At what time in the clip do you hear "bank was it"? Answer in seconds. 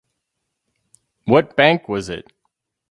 1.55-2.33